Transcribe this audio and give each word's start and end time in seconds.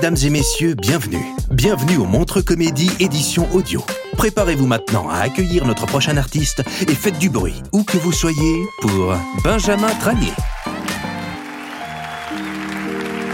Mesdames 0.00 0.16
et 0.24 0.30
messieurs, 0.30 0.74
bienvenue. 0.74 1.26
Bienvenue 1.50 1.98
au 1.98 2.06
Montre 2.06 2.40
Comédie 2.40 2.90
édition 3.00 3.46
audio. 3.52 3.84
Préparez-vous 4.16 4.66
maintenant 4.66 5.10
à 5.10 5.18
accueillir 5.18 5.66
notre 5.66 5.84
prochain 5.84 6.16
artiste 6.16 6.62
et 6.88 6.94
faites 6.94 7.18
du 7.18 7.28
bruit, 7.28 7.62
où 7.72 7.84
que 7.84 7.98
vous 7.98 8.10
soyez, 8.10 8.64
pour 8.80 9.14
Benjamin 9.44 9.90
Tranier. 10.00 10.32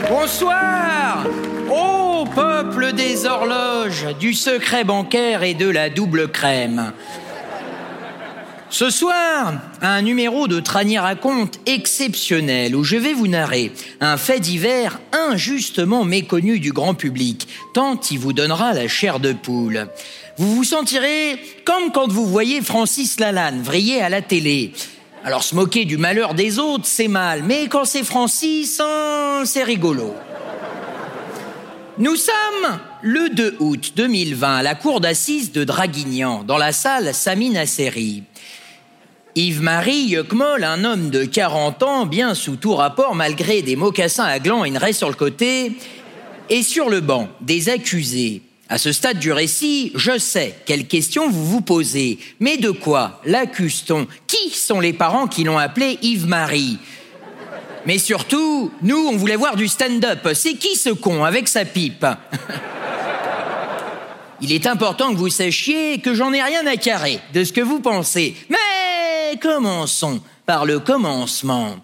Bonsoir 0.09 1.25
Ô 1.71 2.25
peuple 2.35 2.95
des 2.95 3.27
horloges, 3.27 4.09
du 4.19 4.35
secret 4.35 4.83
bancaire 4.83 5.45
et 5.45 5.55
de 5.55 5.71
la 5.71 5.89
double 5.89 6.33
crème. 6.33 6.93
Ce 8.69 8.91
soir, 8.91 9.55
un 9.81 10.03
numéro 10.03 10.49
de 10.49 10.59
Tranier 10.59 10.99
raconte 10.99 11.61
exceptionnel 11.67 12.75
où 12.75 12.83
je 12.83 12.97
vais 12.97 13.13
vous 13.13 13.29
narrer 13.29 13.73
un 14.01 14.17
fait 14.17 14.41
divers 14.41 14.99
injustement 15.13 16.05
méconnu 16.05 16.59
du 16.59 16.73
grand 16.73 16.95
public, 16.95 17.47
tant 17.75 18.01
il 18.11 18.19
vous 18.19 18.33
donnera 18.33 18.75
la 18.75 18.89
chair 18.89 19.21
de 19.21 19.33
poule. 19.33 19.87
Vous 20.37 20.57
vous 20.57 20.65
sentirez 20.65 21.41
comme 21.65 21.93
quand 21.93 22.09
vous 22.09 22.27
voyez 22.27 22.61
Francis 22.61 23.21
Lalanne 23.21 23.63
vriller 23.63 24.03
à 24.03 24.09
la 24.09 24.21
télé. 24.21 24.73
Alors 25.25 25.45
se 25.45 25.55
moquer 25.55 25.85
du 25.85 25.97
malheur 25.97 26.35
des 26.35 26.59
autres, 26.59 26.87
c'est 26.87 27.09
mal, 27.09 27.45
mais 27.45 27.69
quand 27.69 27.85
c'est 27.85 28.05
Francis, 28.05 28.81
hein, 28.85 29.45
c'est 29.45 29.65
rigolo. 29.65 30.13
Nous 31.99 32.17
sommes 32.17 32.79
le 33.01 33.31
2 33.31 33.57
août 33.61 33.93
2020 33.97 34.57
à 34.57 34.63
la 34.63 34.75
cour 34.75 35.01
d'assises 35.01 35.53
de 35.53 35.65
Draguignan, 35.65 36.43
dans 36.45 36.59
la 36.59 36.73
salle 36.73 37.15
Samina 37.15 37.61
Nasseri. 37.61 38.25
Yves-Marie 39.37 40.07
Yuckmoll, 40.07 40.65
un 40.65 40.83
homme 40.85 41.11
de 41.11 41.27
40 41.27 41.83
ans, 41.83 42.07
bien 42.07 42.35
sous 42.35 42.57
tout 42.57 42.75
rapport, 42.75 43.15
malgré 43.15 43.61
des 43.61 43.77
mocassins 43.77 44.25
à 44.25 44.39
gland 44.39 44.65
et 44.65 44.69
une 44.69 44.79
raie 44.79 44.95
sur 44.95 45.11
le 45.11 45.15
côté, 45.15 45.73
est 46.49 46.63
sur 46.63 46.89
le 46.89 47.01
banc 47.01 47.29
des 47.43 47.69
accusés. 47.69 48.41
À 48.71 48.79
ce 48.79 48.93
stade 48.93 49.19
du 49.19 49.33
récit, 49.33 49.93
je 49.95 50.17
sais 50.17 50.55
quelles 50.65 50.87
questions 50.87 51.29
vous 51.29 51.45
vous 51.45 51.61
posez. 51.61 52.19
Mais 52.41 52.57
de 52.57 52.71
quoi 52.71 53.21
l'accuse-t-on? 53.27 54.07
Qui 54.27 54.49
sont 54.49 54.81
les 54.81 54.95
parents 54.95 55.27
qui 55.27 55.45
l'ont 55.45 55.59
appelé 55.59 55.99
Yves-Marie? 56.01 56.79
Mais 57.85 57.99
surtout, 57.99 58.73
nous, 58.81 59.07
on 59.13 59.17
voulait 59.17 59.37
voir 59.37 59.57
du 59.57 59.69
stand-up. 59.69 60.27
C'est 60.33 60.55
qui 60.55 60.77
ce 60.77 60.89
con 60.89 61.25
avec 61.25 61.47
sa 61.47 61.67
pipe? 61.67 62.07
Il 64.41 64.53
est 64.53 64.67
important 64.67 65.13
que 65.13 65.19
vous 65.19 65.29
sachiez 65.29 65.99
que 65.99 66.15
j'en 66.15 66.33
ai 66.33 66.43
rien 66.43 66.67
à 66.67 66.77
carrer 66.77 67.21
de 67.33 67.45
ce 67.45 67.53
que 67.53 67.61
vous 67.61 67.81
pensez. 67.81 68.35
Commençons 69.41 70.21
par 70.47 70.65
le 70.65 70.79
commencement. 70.79 71.77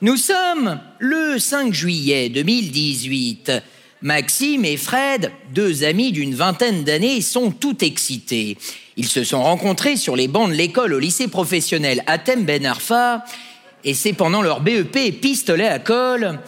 Nous 0.00 0.16
sommes 0.16 0.80
le 0.98 1.38
5 1.38 1.72
juillet 1.72 2.28
2018. 2.28 3.52
Maxime 4.02 4.64
et 4.64 4.76
Fred, 4.76 5.32
deux 5.52 5.84
amis 5.84 6.12
d'une 6.12 6.34
vingtaine 6.34 6.84
d'années, 6.84 7.20
sont 7.20 7.50
tout 7.50 7.84
excités. 7.84 8.58
Ils 8.96 9.08
se 9.08 9.24
sont 9.24 9.42
rencontrés 9.42 9.96
sur 9.96 10.14
les 10.14 10.28
bancs 10.28 10.48
de 10.48 10.54
l'école 10.54 10.92
au 10.92 10.98
lycée 10.98 11.28
professionnel 11.28 12.02
Atem 12.06 12.44
Ben 12.44 12.64
Arfa, 12.66 13.24
et 13.82 13.94
c'est 13.94 14.12
pendant 14.12 14.42
leur 14.42 14.60
BEP 14.60 15.20
pistolet 15.20 15.68
à 15.68 15.78
colle 15.78 16.38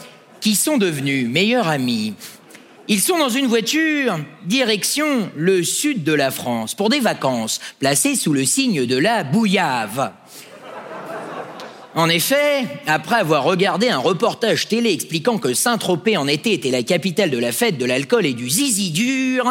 qu'ils 0.40 0.56
sont 0.56 0.78
devenus 0.78 1.28
meilleurs 1.28 1.68
amis. 1.68 2.14
Ils 2.88 3.00
sont 3.00 3.18
dans 3.18 3.28
une 3.28 3.46
voiture, 3.46 4.20
direction 4.44 5.30
le 5.34 5.64
sud 5.64 6.04
de 6.04 6.12
la 6.12 6.30
France, 6.30 6.74
pour 6.74 6.88
des 6.88 7.00
vacances, 7.00 7.60
placées 7.80 8.14
sous 8.14 8.32
le 8.32 8.44
signe 8.44 8.86
de 8.86 8.96
la 8.96 9.24
bouillave. 9.24 10.12
En 11.96 12.10
effet, 12.10 12.66
après 12.86 13.16
avoir 13.16 13.42
regardé 13.44 13.88
un 13.88 13.96
reportage 13.96 14.68
télé 14.68 14.92
expliquant 14.92 15.38
que 15.38 15.54
Saint-Tropez 15.54 16.18
en 16.18 16.28
été 16.28 16.52
était 16.52 16.70
la 16.70 16.82
capitale 16.82 17.30
de 17.30 17.38
la 17.38 17.52
fête 17.52 17.78
de 17.78 17.86
l'alcool 17.86 18.26
et 18.26 18.34
du 18.34 18.50
zizi 18.50 18.90
dur, 18.90 19.50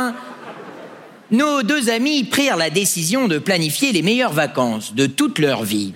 nos 1.32 1.64
deux 1.64 1.90
amis 1.90 2.24
prirent 2.24 2.56
la 2.56 2.70
décision 2.70 3.28
de 3.28 3.40
planifier 3.40 3.92
les 3.94 4.04
meilleures 4.04 4.32
vacances 4.32 4.94
de 4.94 5.08
toute 5.08 5.40
leur 5.40 5.64
vie. 5.64 5.94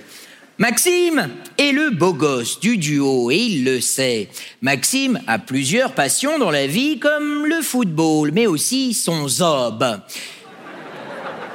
Maxime 0.58 1.30
est 1.60 1.72
le 1.72 1.92
beau 1.92 2.14
gosse 2.14 2.60
du 2.60 2.78
duo 2.78 3.30
et 3.30 3.38
il 3.38 3.64
le 3.64 3.80
sait. 3.80 4.28
Maxime 4.64 5.20
a 5.28 5.38
plusieurs 5.38 5.94
passions 5.94 6.40
dans 6.40 6.50
la 6.50 6.66
vie 6.66 6.98
comme 6.98 7.46
le 7.46 7.62
football, 7.62 8.32
mais 8.34 8.48
aussi 8.48 8.96
son 8.96 9.28
zob. 9.28 9.86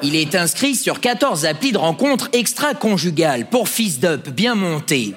Il 0.06 0.16
est 0.16 0.34
inscrit 0.34 0.74
sur 0.74 1.00
14 1.00 1.46
applis 1.46 1.72
de 1.72 1.78
rencontres 1.78 2.28
extra-conjugales 2.34 3.46
pour 3.48 3.70
fils 3.70 4.00
d'up 4.00 4.28
bien 4.28 4.54
monté. 4.54 5.14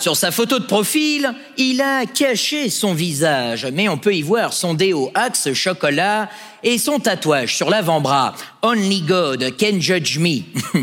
Sur 0.00 0.16
sa 0.16 0.32
photo 0.32 0.58
de 0.58 0.64
profil, 0.64 1.32
il 1.56 1.80
a 1.80 2.04
caché 2.06 2.70
son 2.70 2.92
visage, 2.92 3.68
mais 3.72 3.88
on 3.88 3.98
peut 3.98 4.16
y 4.16 4.22
voir 4.22 4.52
son 4.52 4.74
déo 4.74 5.12
axe 5.14 5.52
chocolat 5.52 6.28
et 6.64 6.76
son 6.76 6.98
tatouage 6.98 7.54
sur 7.54 7.70
l'avant-bras. 7.70 8.34
Only 8.62 9.02
God 9.02 9.54
can 9.56 9.78
judge 9.78 10.18
me. 10.18 10.40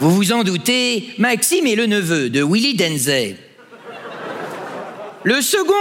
vous 0.00 0.10
vous 0.10 0.32
en 0.32 0.42
doutez, 0.42 1.10
Maxime 1.18 1.68
est 1.68 1.76
le 1.76 1.86
neveu 1.86 2.30
de 2.30 2.42
Willy 2.42 2.74
Denzey. 2.74 3.36
Le 5.22 5.42
second 5.42 5.74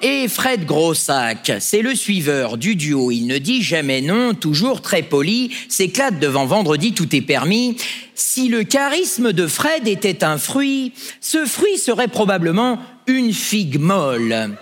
est 0.00 0.26
Fred 0.26 0.64
Grossac. 0.64 1.52
C'est 1.60 1.82
le 1.82 1.94
suiveur 1.94 2.56
du 2.56 2.76
duo. 2.76 3.10
Il 3.10 3.26
ne 3.26 3.36
dit 3.36 3.62
jamais 3.62 4.00
non, 4.00 4.32
toujours 4.32 4.80
très 4.80 5.02
poli, 5.02 5.54
s'éclate 5.68 6.18
devant 6.18 6.46
vendredi, 6.46 6.94
tout 6.94 7.14
est 7.14 7.20
permis. 7.20 7.76
Si 8.14 8.48
le 8.48 8.62
charisme 8.64 9.34
de 9.34 9.46
Fred 9.46 9.86
était 9.86 10.24
un 10.24 10.38
fruit, 10.38 10.94
ce 11.20 11.44
fruit 11.44 11.76
serait 11.76 12.08
probablement 12.08 12.78
une 13.06 13.34
figue 13.34 13.78
molle. 13.78 14.56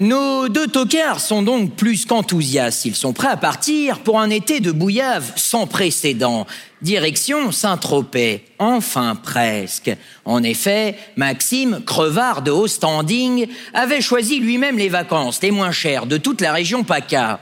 Nos 0.00 0.48
deux 0.48 0.66
tocards 0.66 1.20
sont 1.20 1.42
donc 1.42 1.76
plus 1.76 2.04
qu'enthousiastes. 2.04 2.84
Ils 2.84 2.96
sont 2.96 3.12
prêts 3.12 3.28
à 3.28 3.36
partir 3.36 4.00
pour 4.00 4.18
un 4.18 4.28
été 4.28 4.58
de 4.58 4.72
bouillave 4.72 5.32
sans 5.36 5.68
précédent. 5.68 6.48
Direction 6.82 7.52
Saint-Tropez. 7.52 8.44
Enfin 8.58 9.14
presque. 9.14 9.92
En 10.24 10.42
effet, 10.42 10.96
Maxime, 11.14 11.80
crevard 11.86 12.42
de 12.42 12.50
haut 12.50 12.66
standing, 12.66 13.46
avait 13.72 14.00
choisi 14.00 14.40
lui-même 14.40 14.78
les 14.78 14.88
vacances 14.88 15.40
les 15.42 15.52
moins 15.52 15.72
chères 15.72 16.06
de 16.06 16.16
toute 16.16 16.40
la 16.40 16.52
région 16.52 16.82
PACA. 16.82 17.40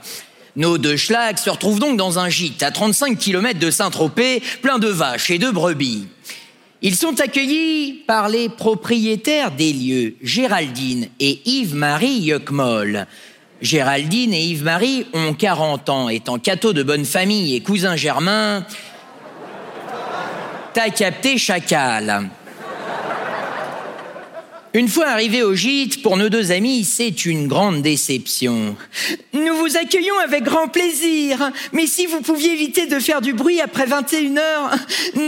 Nos 0.55 0.77
deux 0.77 0.97
schlags 0.97 1.39
se 1.39 1.49
retrouvent 1.49 1.79
donc 1.79 1.97
dans 1.97 2.19
un 2.19 2.29
gîte 2.29 2.61
à 2.61 2.69
35 2.69 3.17
km 3.17 3.59
de 3.59 3.71
Saint-Tropez, 3.71 4.43
plein 4.61 4.77
de 4.77 4.89
vaches 4.89 5.31
et 5.31 5.39
de 5.39 5.49
brebis. 5.49 6.05
Ils 6.85 6.97
sont 6.97 7.21
accueillis 7.21 8.03
par 8.05 8.27
les 8.27 8.49
propriétaires 8.49 9.51
des 9.51 9.71
lieux, 9.71 10.15
Géraldine 10.21 11.07
et 11.17 11.39
Yves-Marie 11.45 12.19
Yuckmoll. 12.19 13.07
Géraldine 13.61 14.33
et 14.33 14.43
Yves-Marie 14.47 15.05
ont 15.13 15.33
40 15.33 15.87
ans, 15.87 16.09
étant 16.09 16.39
cateaux 16.39 16.73
de 16.73 16.83
bonne 16.83 17.05
famille 17.05 17.55
et 17.55 17.61
cousins 17.61 17.95
germains. 17.95 18.65
T'as 20.73 20.89
capté 20.89 21.37
chacal. 21.37 22.29
Une 24.75 24.87
fois 24.87 25.05
arrivés 25.05 25.43
au 25.43 25.53
gîte, 25.53 26.01
pour 26.01 26.17
nos 26.17 26.29
deux 26.29 26.51
amis, 26.51 26.83
c'est 26.83 27.25
une 27.25 27.47
grande 27.47 27.83
déception. 27.83 28.75
Nous 29.31 29.55
vous 29.55 29.77
accueillons 29.77 30.17
avec 30.25 30.43
grand 30.43 30.67
plaisir, 30.67 31.51
mais 31.73 31.85
si 31.85 32.07
vous 32.07 32.21
pouviez 32.21 32.53
éviter 32.53 32.87
de 32.87 32.97
faire 32.97 33.21
du 33.21 33.33
bruit 33.33 33.61
après 33.61 33.85
21 33.85 34.35
heures, 34.37 34.75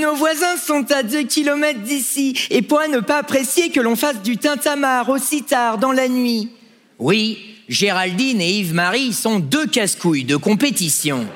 nos 0.01 0.15
voisins 0.15 0.57
sont 0.57 0.91
à 0.91 1.03
deux 1.03 1.21
kilomètres 1.21 1.81
d'ici 1.81 2.35
et 2.49 2.63
pourraient 2.63 2.87
ne 2.87 3.01
pas 3.01 3.19
apprécier 3.19 3.69
que 3.69 3.79
l'on 3.79 3.95
fasse 3.95 4.23
du 4.23 4.37
tintamarre 4.37 5.09
aussi 5.09 5.43
tard 5.43 5.77
dans 5.77 5.91
la 5.91 6.07
nuit. 6.07 6.49
Oui, 6.97 7.37
Géraldine 7.69 8.41
et 8.41 8.49
Yves-Marie 8.49 9.13
sont 9.13 9.37
deux 9.37 9.67
casse-couilles 9.67 10.23
de 10.23 10.37
compétition. 10.37 11.27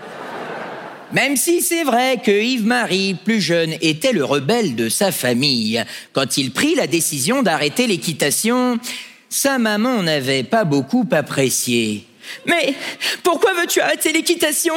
Même 1.11 1.37
si 1.37 1.61
c'est 1.61 1.83
vrai 1.83 2.21
que 2.23 2.31
Yves-Marie, 2.31 3.15
plus 3.15 3.41
jeune, 3.41 3.73
était 3.81 4.11
le 4.11 4.23
rebelle 4.23 4.75
de 4.75 4.89
sa 4.89 5.11
famille. 5.11 5.83
Quand 6.13 6.37
il 6.37 6.51
prit 6.51 6.75
la 6.75 6.85
décision 6.85 7.41
d'arrêter 7.41 7.87
l'équitation, 7.87 8.79
sa 9.27 9.57
maman 9.57 10.03
n'avait 10.03 10.43
pas 10.43 10.65
beaucoup 10.65 11.07
apprécié. 11.11 12.05
Mais 12.45 12.75
pourquoi 13.23 13.53
veux-tu 13.55 13.81
arrêter 13.81 14.13
l'équitation? 14.13 14.75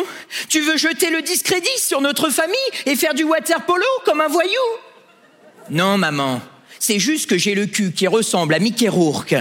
Tu 0.49 0.61
veux 0.61 0.79
jeter 0.79 1.11
le 1.11 1.21
discrédit 1.21 1.69
sur 1.79 2.01
notre 2.01 2.31
famille 2.31 2.57
et 2.87 2.97
faire 2.97 3.13
du 3.13 3.25
water 3.25 3.63
polo 3.67 3.85
comme 4.07 4.23
un 4.23 4.29
voyou? 4.29 4.51
Non, 5.71 5.99
maman. 5.99 6.41
C'est 6.79 6.99
juste 6.99 7.29
que 7.29 7.37
j'ai 7.37 7.55
le 7.55 7.67
cul 7.67 7.93
qui 7.93 8.07
ressemble 8.07 8.55
à 8.55 8.59
Mickey 8.59 8.89
Rourke. 8.89 9.37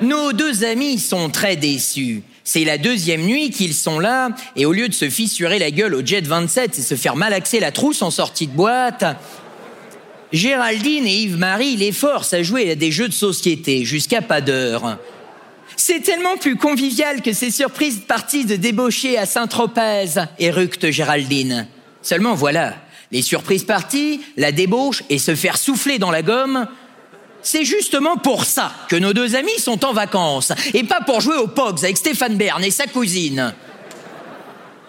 Nos 0.00 0.32
deux 0.32 0.64
amis 0.64 0.98
sont 0.98 1.28
très 1.28 1.56
déçus. 1.56 2.22
C'est 2.46 2.64
la 2.64 2.78
deuxième 2.78 3.22
nuit 3.22 3.50
qu'ils 3.50 3.74
sont 3.74 3.98
là, 3.98 4.28
et 4.54 4.66
au 4.66 4.72
lieu 4.72 4.88
de 4.88 4.94
se 4.94 5.10
fissurer 5.10 5.58
la 5.58 5.72
gueule 5.72 5.96
au 5.96 6.06
Jet 6.06 6.24
27 6.24 6.78
et 6.78 6.82
se 6.82 6.94
faire 6.94 7.16
malaxer 7.16 7.58
la 7.58 7.72
trousse 7.72 8.02
en 8.02 8.12
sortie 8.12 8.46
de 8.46 8.52
boîte, 8.52 9.04
Géraldine 10.32 11.08
et 11.08 11.22
Yves-Marie 11.22 11.74
les 11.74 11.90
forcent 11.90 12.34
à 12.34 12.44
jouer 12.44 12.70
à 12.70 12.76
des 12.76 12.92
jeux 12.92 13.08
de 13.08 13.12
société 13.12 13.84
jusqu'à 13.84 14.22
pas 14.22 14.40
d'heure. 14.40 14.96
C'est 15.76 15.98
tellement 15.98 16.36
plus 16.36 16.54
convivial 16.54 17.20
que 17.20 17.32
ces 17.32 17.50
surprises 17.50 18.02
parties 18.06 18.44
de 18.44 18.54
débaucher 18.54 19.18
à 19.18 19.26
Saint-Tropez, 19.26 20.20
éructe 20.38 20.92
Géraldine. 20.92 21.66
Seulement 22.00 22.34
voilà, 22.34 22.76
les 23.10 23.22
surprises 23.22 23.64
parties, 23.64 24.20
la 24.36 24.52
débauche 24.52 25.02
et 25.10 25.18
se 25.18 25.34
faire 25.34 25.58
souffler 25.58 25.98
dans 25.98 26.12
la 26.12 26.22
gomme, 26.22 26.68
c'est 27.46 27.64
justement 27.64 28.16
pour 28.16 28.44
ça 28.44 28.72
que 28.88 28.96
nos 28.96 29.12
deux 29.12 29.36
amis 29.36 29.58
sont 29.58 29.84
en 29.84 29.92
vacances, 29.92 30.52
et 30.74 30.82
pas 30.82 31.00
pour 31.00 31.20
jouer 31.20 31.36
aux 31.36 31.46
Pogs 31.46 31.84
avec 31.84 31.96
Stéphane 31.96 32.36
Bern 32.36 32.62
et 32.64 32.72
sa 32.72 32.88
cousine. 32.88 33.54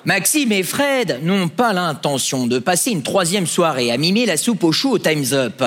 Maxime 0.06 0.52
et 0.52 0.64
Fred 0.64 1.20
n'ont 1.22 1.50
pas 1.50 1.72
l'intention 1.72 2.48
de 2.48 2.58
passer 2.58 2.90
une 2.92 3.04
troisième 3.04 3.46
soirée 3.46 3.92
à 3.92 3.98
mimer 3.98 4.26
la 4.26 4.38
soupe 4.38 4.64
aux 4.64 4.72
choux 4.72 4.94
au 4.94 4.98
Time's 4.98 5.34
Up 5.34 5.64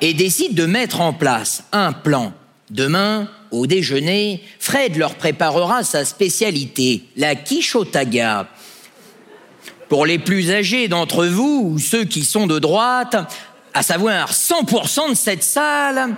et 0.00 0.14
décident 0.14 0.54
de 0.54 0.66
mettre 0.66 1.00
en 1.00 1.12
place 1.12 1.64
un 1.72 1.92
plan. 1.92 2.32
Demain, 2.70 3.28
au 3.50 3.66
déjeuner, 3.66 4.40
Fred 4.60 4.96
leur 4.96 5.16
préparera 5.16 5.82
sa 5.82 6.04
spécialité, 6.04 7.04
la 7.16 7.34
quiche 7.34 7.74
au 7.74 7.84
taga. 7.84 8.46
Pour 9.88 10.06
les 10.06 10.20
plus 10.20 10.52
âgés 10.52 10.86
d'entre 10.86 11.26
vous 11.26 11.72
ou 11.72 11.78
ceux 11.80 12.04
qui 12.04 12.22
sont 12.22 12.46
de 12.46 12.60
droite, 12.60 13.16
à 13.74 13.82
savoir 13.82 14.32
100% 14.32 15.10
de 15.10 15.14
cette 15.14 15.42
salle. 15.42 16.14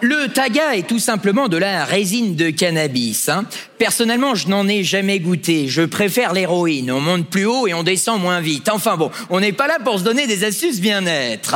Le 0.00 0.28
taga 0.28 0.74
est 0.76 0.86
tout 0.86 0.98
simplement 0.98 1.48
de 1.48 1.56
la 1.56 1.84
résine 1.84 2.34
de 2.34 2.50
cannabis. 2.50 3.28
Hein. 3.28 3.44
Personnellement, 3.78 4.34
je 4.34 4.48
n'en 4.48 4.66
ai 4.66 4.82
jamais 4.82 5.20
goûté. 5.20 5.68
Je 5.68 5.82
préfère 5.82 6.32
l'héroïne. 6.32 6.90
On 6.90 7.00
monte 7.00 7.28
plus 7.28 7.46
haut 7.46 7.68
et 7.68 7.74
on 7.74 7.84
descend 7.84 8.20
moins 8.20 8.40
vite. 8.40 8.68
Enfin 8.68 8.96
bon, 8.96 9.10
on 9.30 9.38
n'est 9.38 9.52
pas 9.52 9.68
là 9.68 9.78
pour 9.84 9.98
se 9.98 10.04
donner 10.04 10.26
des 10.26 10.42
astuces 10.42 10.80
bien-être. 10.80 11.54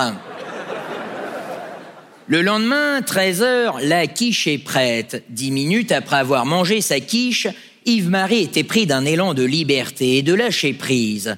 Le 2.29 2.43
lendemain, 2.43 3.01
13h, 3.01 3.85
la 3.85 4.07
quiche 4.09 4.47
est 4.47 4.59
prête. 4.59 5.25
Dix 5.29 5.51
minutes 5.51 5.93
après 5.93 6.17
avoir 6.17 6.47
mangé 6.47 6.81
sa 6.81 7.01
quiche, 7.01 7.47
Yves-Marie 7.85 8.43
était 8.43 8.65
pris 8.65 8.87
d'un 8.87 9.05
élan 9.05 9.35
de 9.35 9.45
liberté 9.45 10.19
et 10.19 10.23
de 10.23 10.35
lâcher 10.35 10.73
prise. 10.73 11.37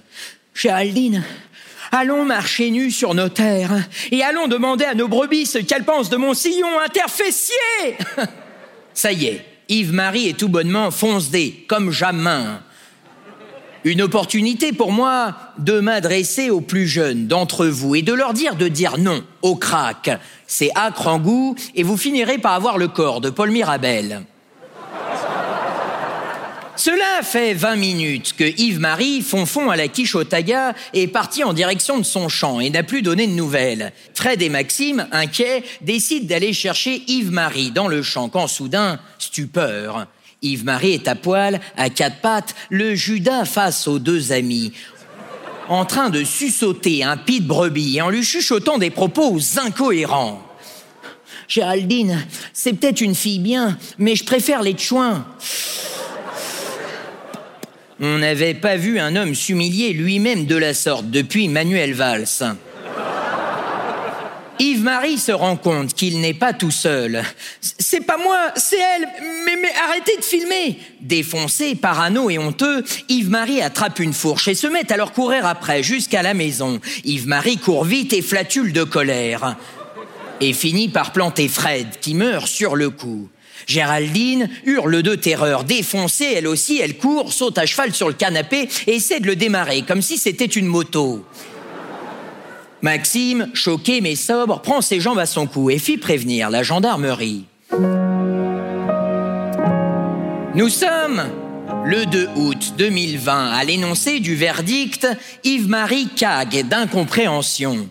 Géraldine, 0.54 1.22
Allons 1.90 2.24
marcher 2.24 2.70
nus 2.70 2.90
sur 2.90 3.14
nos 3.14 3.28
terres 3.28 3.88
et 4.10 4.22
allons 4.22 4.46
demander 4.46 4.84
à 4.84 4.94
nos 4.94 5.08
brebis 5.08 5.46
ce 5.46 5.58
qu'elles 5.58 5.84
pensent 5.84 6.10
de 6.10 6.16
mon 6.16 6.34
sillon 6.34 6.78
interfessier. 6.84 7.54
Ça 8.94 9.12
y 9.12 9.26
est, 9.26 9.44
Yves-Marie 9.68 10.28
est 10.28 10.38
tout 10.38 10.48
bonnement 10.48 10.90
foncé, 10.90 11.64
comme 11.66 11.90
jamais. 11.90 12.44
Une 13.84 14.02
opportunité 14.02 14.72
pour 14.72 14.92
moi 14.92 15.34
de 15.58 15.80
m'adresser 15.80 16.50
aux 16.50 16.60
plus 16.60 16.86
jeunes 16.86 17.26
d'entre 17.26 17.66
vous 17.66 17.94
et 17.94 18.02
de 18.02 18.12
leur 18.12 18.34
dire 18.34 18.56
de 18.56 18.68
dire 18.68 18.98
non 18.98 19.22
au 19.42 19.54
crack. 19.56 20.10
C'est 20.46 20.70
acre 20.74 21.06
en 21.06 21.18
goût 21.18 21.54
et 21.74 21.84
vous 21.84 21.96
finirez 21.96 22.38
par 22.38 22.52
avoir 22.52 22.76
le 22.76 22.88
corps 22.88 23.20
de 23.20 23.30
Paul 23.30 23.50
Mirabel. 23.50 24.24
Cela 26.78 27.22
fait 27.24 27.54
20 27.54 27.74
minutes 27.74 28.34
que 28.38 28.44
Yves-Marie, 28.44 29.22
fond 29.46 29.68
à 29.68 29.74
la 29.74 29.88
quiche 29.88 30.14
au 30.14 30.22
est 30.22 31.06
parti 31.08 31.42
en 31.42 31.52
direction 31.52 31.98
de 31.98 32.04
son 32.04 32.28
champ 32.28 32.60
et 32.60 32.70
n'a 32.70 32.84
plus 32.84 33.02
donné 33.02 33.26
de 33.26 33.32
nouvelles. 33.32 33.92
Fred 34.14 34.40
et 34.42 34.48
Maxime, 34.48 35.08
inquiets, 35.10 35.64
décident 35.80 36.28
d'aller 36.28 36.52
chercher 36.52 37.02
Yves-Marie 37.08 37.72
dans 37.72 37.88
le 37.88 38.00
champ 38.04 38.28
quand 38.28 38.46
soudain, 38.46 39.00
stupeur. 39.18 40.06
Yves-Marie 40.40 40.92
est 40.92 41.08
à 41.08 41.16
poil, 41.16 41.60
à 41.76 41.90
quatre 41.90 42.20
pattes, 42.20 42.54
le 42.70 42.94
Judas 42.94 43.44
face 43.44 43.88
aux 43.88 43.98
deux 43.98 44.30
amis, 44.30 44.72
en 45.68 45.84
train 45.84 46.10
de 46.10 46.22
sussauter 46.22 47.02
un 47.02 47.16
pit 47.16 47.42
de 47.42 47.48
brebis 47.48 48.00
en 48.00 48.08
lui 48.08 48.22
chuchotant 48.22 48.78
des 48.78 48.90
propos 48.90 49.36
incohérents. 49.56 50.44
Géraldine, 51.48 52.24
c'est 52.52 52.74
peut-être 52.74 53.00
une 53.00 53.16
fille 53.16 53.40
bien, 53.40 53.76
mais 53.98 54.14
je 54.14 54.22
préfère 54.22 54.62
les 54.62 54.78
chouins. 54.78 55.26
On 58.00 58.18
n'avait 58.18 58.54
pas 58.54 58.76
vu 58.76 59.00
un 59.00 59.16
homme 59.16 59.34
s'humilier 59.34 59.92
lui-même 59.92 60.46
de 60.46 60.56
la 60.56 60.72
sorte 60.72 61.10
depuis 61.10 61.48
Manuel 61.48 61.94
Valls. 61.94 62.56
Yves-Marie 64.60 65.18
se 65.18 65.32
rend 65.32 65.56
compte 65.56 65.94
qu'il 65.94 66.20
n'est 66.20 66.34
pas 66.34 66.52
tout 66.52 66.70
seul. 66.70 67.22
C'est 67.60 68.00
pas 68.00 68.16
moi, 68.16 68.52
c'est 68.56 68.78
elle. 68.78 69.08
Mais, 69.44 69.68
arrêtez 69.84 70.16
de 70.16 70.24
filmer. 70.24 70.78
Défoncé, 71.00 71.74
parano 71.76 72.28
et 72.30 72.38
honteux, 72.38 72.84
Yves-Marie 73.08 73.62
attrape 73.62 74.00
une 74.00 74.12
fourche 74.12 74.48
et 74.48 74.54
se 74.54 74.66
met 74.66 74.92
à 74.92 74.98
courir 75.06 75.46
après 75.46 75.82
jusqu'à 75.82 76.22
la 76.22 76.34
maison. 76.34 76.80
Yves-Marie 77.04 77.58
court 77.58 77.84
vite 77.84 78.12
et 78.12 78.22
flatule 78.22 78.72
de 78.72 78.84
colère. 78.84 79.56
Et 80.40 80.52
finit 80.52 80.88
par 80.88 81.12
planter 81.12 81.48
Fred, 81.48 81.88
qui 82.00 82.14
meurt 82.14 82.46
sur 82.46 82.76
le 82.76 82.90
coup. 82.90 83.28
Géraldine 83.66 84.48
hurle 84.64 85.02
de 85.02 85.14
terreur, 85.14 85.64
défoncée, 85.64 86.32
elle 86.36 86.46
aussi, 86.46 86.78
elle 86.78 86.96
court, 86.96 87.32
saute 87.32 87.58
à 87.58 87.66
cheval 87.66 87.92
sur 87.94 88.08
le 88.08 88.14
canapé 88.14 88.68
et 88.86 88.96
essaie 88.96 89.20
de 89.20 89.26
le 89.26 89.36
démarrer, 89.36 89.82
comme 89.82 90.02
si 90.02 90.18
c'était 90.18 90.44
une 90.44 90.66
moto. 90.66 91.24
Maxime, 92.82 93.48
choqué 93.54 94.00
mais 94.00 94.14
sobre, 94.14 94.60
prend 94.60 94.80
ses 94.80 95.00
jambes 95.00 95.18
à 95.18 95.26
son 95.26 95.46
cou 95.46 95.70
et 95.70 95.78
fit 95.78 95.98
prévenir 95.98 96.48
la 96.50 96.62
gendarmerie. 96.62 97.44
Nous 100.54 100.68
sommes 100.68 101.24
le 101.84 102.06
2 102.06 102.28
août 102.36 102.74
2020 102.76 103.50
à 103.50 103.64
l'énoncé 103.64 104.20
du 104.20 104.34
verdict 104.34 105.06
Yves-Marie 105.44 106.08
Cag 106.16 106.68
d'incompréhension 106.68 107.88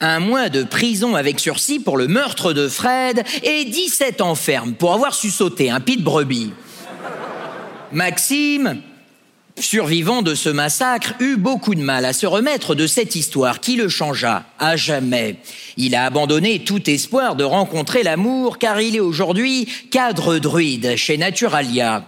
un 0.00 0.20
mois 0.20 0.48
de 0.48 0.62
prison 0.62 1.14
avec 1.14 1.40
sursis 1.40 1.78
pour 1.78 1.96
le 1.96 2.08
meurtre 2.08 2.52
de 2.52 2.68
Fred 2.68 3.22
et 3.42 3.64
17 3.64 4.20
ans 4.20 4.34
ferme 4.34 4.72
pour 4.72 4.94
avoir 4.94 5.14
su 5.14 5.30
sauter 5.30 5.70
un 5.70 5.80
pit 5.80 6.02
brebis. 6.02 6.52
Maxime, 7.92 8.80
survivant 9.58 10.22
de 10.22 10.34
ce 10.34 10.48
massacre, 10.48 11.14
eut 11.20 11.36
beaucoup 11.36 11.74
de 11.74 11.82
mal 11.82 12.04
à 12.04 12.12
se 12.12 12.26
remettre 12.26 12.74
de 12.74 12.86
cette 12.86 13.14
histoire 13.14 13.60
qui 13.60 13.76
le 13.76 13.88
changea 13.88 14.44
à 14.58 14.76
jamais. 14.76 15.36
Il 15.76 15.94
a 15.94 16.04
abandonné 16.06 16.64
tout 16.64 16.88
espoir 16.88 17.36
de 17.36 17.44
rencontrer 17.44 18.02
l'amour 18.02 18.58
car 18.58 18.80
il 18.80 18.96
est 18.96 19.00
aujourd'hui 19.00 19.68
cadre 19.90 20.38
druide 20.38 20.96
chez 20.96 21.18
Naturalia. 21.18 22.04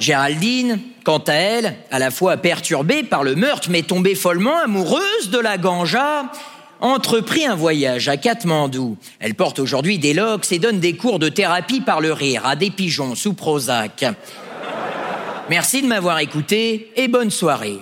Géraldine, 0.00 0.80
quant 1.04 1.22
à 1.26 1.34
elle, 1.34 1.76
à 1.90 1.98
la 1.98 2.10
fois 2.10 2.38
perturbée 2.38 3.02
par 3.02 3.22
le 3.22 3.34
meurtre 3.34 3.68
mais 3.70 3.82
tombée 3.82 4.14
follement 4.14 4.58
amoureuse 4.58 5.30
de 5.30 5.38
la 5.38 5.58
ganja, 5.58 6.32
entreprit 6.80 7.46
un 7.46 7.54
voyage 7.54 8.08
à 8.08 8.16
Katmandou. 8.16 8.96
Elle 9.18 9.34
porte 9.34 9.58
aujourd'hui 9.58 9.98
des 9.98 10.14
locks 10.14 10.50
et 10.50 10.58
donne 10.58 10.80
des 10.80 10.96
cours 10.96 11.18
de 11.18 11.28
thérapie 11.28 11.82
par 11.82 12.00
le 12.00 12.12
rire 12.12 12.46
à 12.46 12.56
des 12.56 12.70
pigeons 12.70 13.14
sous 13.14 13.34
Prozac. 13.34 14.06
Merci 15.50 15.82
de 15.82 15.86
m'avoir 15.86 16.18
écouté 16.20 16.90
et 16.96 17.08
bonne 17.08 17.30
soirée. 17.30 17.78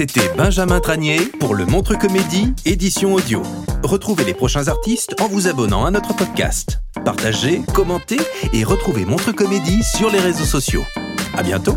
C'était 0.00 0.34
Benjamin 0.34 0.80
Tranier 0.80 1.26
pour 1.40 1.54
le 1.54 1.66
Montre 1.66 1.94
Comédie, 1.94 2.54
édition 2.64 3.12
audio. 3.12 3.42
Retrouvez 3.82 4.24
les 4.24 4.32
prochains 4.32 4.68
artistes 4.68 5.14
en 5.20 5.28
vous 5.28 5.46
abonnant 5.46 5.84
à 5.84 5.90
notre 5.90 6.16
podcast. 6.16 6.80
partagez, 7.04 7.60
commentez 7.74 8.16
et 8.54 8.64
retrouvez 8.64 9.04
Montre 9.04 9.32
Comédie 9.32 9.82
sur 9.82 10.08
les 10.08 10.20
réseaux 10.20 10.46
sociaux. 10.46 10.86
À 11.36 11.42
bientôt. 11.42 11.76